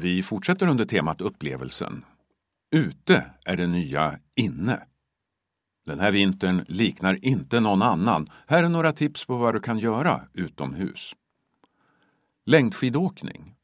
[0.00, 2.04] Vi fortsätter under temat upplevelsen.
[2.70, 4.80] Ute är det nya inne.
[5.86, 8.30] Den här vintern liknar inte någon annan.
[8.46, 11.14] Här är några tips på vad du kan göra utomhus.
[12.46, 13.54] Längdskidåkning.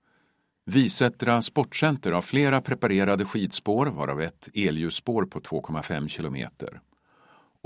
[0.66, 6.80] Visättra Sportcenter har flera preparerade skidspår varav ett elljusspår på 2,5 kilometer.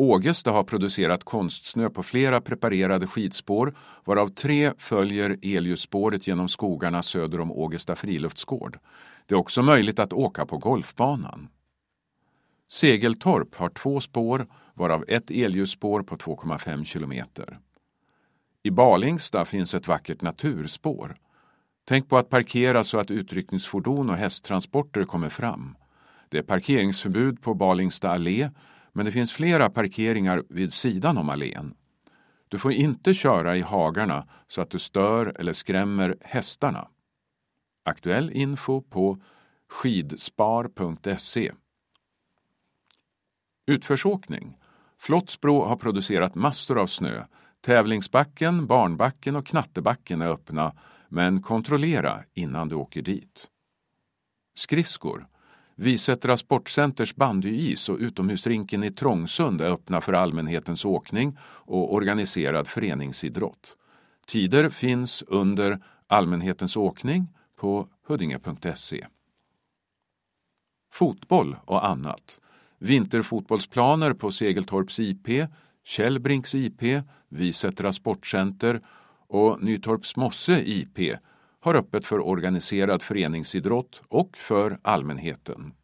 [0.01, 3.75] Ågesta har producerat konstsnö på flera preparerade skidspår
[4.05, 8.79] varav tre följer elljusspåret genom skogarna söder om Ågesta friluftsgård.
[9.27, 11.49] Det är också möjligt att åka på golfbanan.
[12.69, 17.59] Segeltorp har två spår varav ett elljusspår på 2,5 kilometer.
[18.63, 21.17] I Balingsta finns ett vackert naturspår.
[21.85, 25.77] Tänk på att parkera så att utryckningsfordon och hästtransporter kommer fram.
[26.29, 28.51] Det är parkeringsförbud på Balingsta allé
[28.99, 31.75] men det finns flera parkeringar vid sidan om allén.
[32.49, 36.89] Du får inte köra i hagarna så att du stör eller skrämmer hästarna.
[37.85, 39.19] Aktuell info på
[39.69, 41.53] skidspar.se
[43.67, 44.57] Utförsåkning.
[44.99, 47.25] Flottsbro har producerat massor av snö.
[47.61, 50.77] Tävlingsbacken, barnbacken och knattebacken är öppna,
[51.09, 53.51] men kontrollera innan du åker dit.
[54.55, 55.29] Skridskor.
[55.81, 63.77] Visättra Sportcenters bandyis och utomhusrinken i Trångsund är öppna för allmänhetens åkning och organiserad föreningsidrott.
[64.27, 69.07] Tider finns under allmänhetens åkning på huddinge.se.
[70.93, 72.41] Fotboll och annat.
[72.79, 75.29] Vinterfotbollsplaner på Segeltorps IP,
[75.85, 76.83] Källbrinks IP,
[77.29, 78.81] Visättra Sportcenter
[79.27, 80.99] och Nytorps Mosse IP
[81.61, 85.75] har öppet för organiserad föreningsidrott och för allmänheten.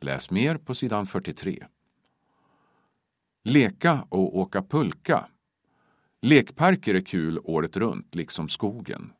[0.00, 1.66] Läs mer på sidan 43.
[3.44, 5.28] Leka och åka pulka.
[6.20, 9.12] Lekparker är kul året runt, liksom skogen.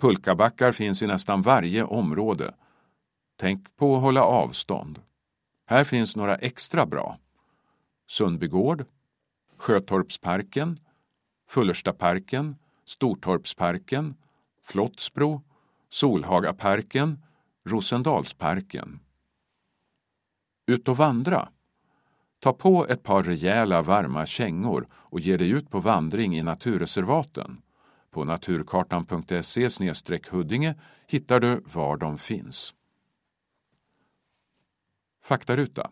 [0.00, 2.54] Pulkabackar finns i nästan varje område.
[3.36, 5.02] Tänk på att hålla avstånd.
[5.66, 7.18] Här finns några extra bra.
[8.08, 8.84] Sundbygård,
[9.56, 10.80] Sjötorpsparken,
[11.48, 14.14] Fullerstaparken, Stortorpsparken,
[14.62, 15.42] Flottsbro,
[15.88, 17.22] Solhagaparken,
[17.64, 19.00] Rosendalsparken.
[20.66, 21.48] Ut och vandra.
[22.38, 27.62] Ta på ett par rejäla varma kängor och ge dig ut på vandring i naturreservaten.
[28.10, 29.68] På naturkartan.se
[30.30, 30.74] Huddinge
[31.06, 32.74] hittar du var de finns.
[35.22, 35.90] Faktaruta.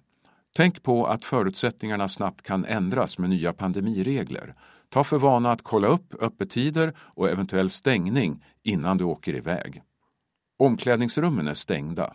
[0.56, 4.54] Tänk på att förutsättningarna snabbt kan ändras med nya pandemiregler.
[4.88, 9.82] Ta för vana att kolla upp öppettider och eventuell stängning innan du åker iväg.
[10.58, 12.14] Omklädningsrummen är stängda.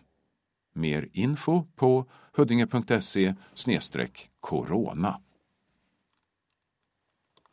[0.74, 3.34] Mer info på huddinge.se
[4.40, 5.22] corona.